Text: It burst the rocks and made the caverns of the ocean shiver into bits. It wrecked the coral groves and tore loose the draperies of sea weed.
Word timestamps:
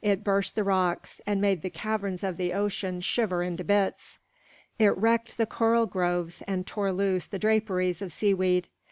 It 0.00 0.22
burst 0.22 0.54
the 0.54 0.62
rocks 0.62 1.20
and 1.26 1.40
made 1.40 1.62
the 1.62 1.68
caverns 1.68 2.22
of 2.22 2.36
the 2.36 2.52
ocean 2.52 3.00
shiver 3.00 3.42
into 3.42 3.64
bits. 3.64 4.20
It 4.78 4.96
wrecked 4.96 5.38
the 5.38 5.44
coral 5.44 5.86
groves 5.86 6.40
and 6.46 6.64
tore 6.64 6.92
loose 6.92 7.26
the 7.26 7.40
draperies 7.40 8.00
of 8.00 8.12
sea 8.12 8.32
weed. 8.32 8.68